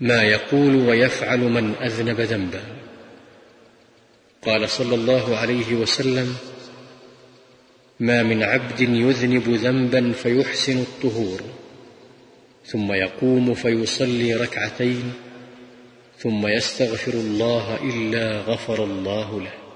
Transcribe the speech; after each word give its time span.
ما 0.00 0.22
يقول 0.22 0.74
ويفعل 0.88 1.38
من 1.38 1.74
أذنب 1.74 2.20
ذنبا. 2.20 2.62
قال 4.42 4.70
صلى 4.70 4.94
الله 4.94 5.36
عليه 5.36 5.74
وسلم 5.74 6.36
ما 8.00 8.22
من 8.22 8.42
عبد 8.42 8.80
يذنب 8.80 9.48
ذنبا 9.48 10.12
فيحسن 10.12 10.78
الطهور 10.78 11.40
ثم 12.66 12.92
يقوم 12.92 13.54
فيصلي 13.54 14.34
ركعتين 14.34 15.12
ثم 16.18 16.46
يستغفر 16.46 17.12
الله 17.12 17.76
إلا 17.82 18.40
غفر 18.40 18.84
الله 18.84 19.40
له. 19.40 19.69